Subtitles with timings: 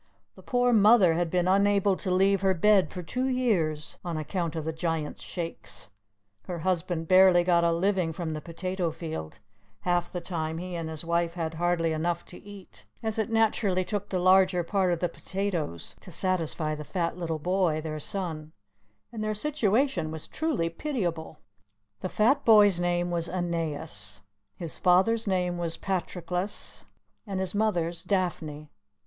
[0.33, 4.55] The poor mother had been unable to leave her bed for two years, on account
[4.55, 5.91] of the Giant's Shakes;
[6.47, 9.37] her husband barely got a living from the potato field;
[9.81, 13.85] half the time he and his wife had hardly enough to eat, as it naturally
[13.85, 18.53] took the larger part of the potatoes to satisfy the fat little boy, their son,
[19.13, 21.37] and their situation was truly pitiable.
[21.99, 24.21] The fat boy's name was Aeneas,
[24.55, 26.85] his father's name was Patroclus,
[27.27, 28.71] and his mother's Daphne.